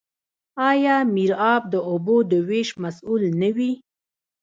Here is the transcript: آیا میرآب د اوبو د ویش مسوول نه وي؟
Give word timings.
آیا 0.69 0.95
میرآب 1.15 1.61
د 1.73 1.75
اوبو 1.89 2.15
د 2.31 2.33
ویش 2.49 2.69
مسوول 2.81 3.23
نه 3.41 3.49
وي؟ 3.55 3.71